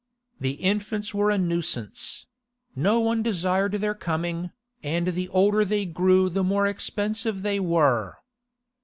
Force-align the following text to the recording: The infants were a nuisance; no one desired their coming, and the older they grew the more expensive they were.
The 0.39 0.53
infants 0.53 1.13
were 1.13 1.29
a 1.29 1.37
nuisance; 1.37 2.25
no 2.75 2.99
one 2.99 3.21
desired 3.21 3.73
their 3.73 3.93
coming, 3.93 4.49
and 4.81 5.09
the 5.09 5.29
older 5.29 5.63
they 5.63 5.85
grew 5.85 6.27
the 6.27 6.43
more 6.43 6.65
expensive 6.65 7.43
they 7.43 7.59
were. 7.59 8.17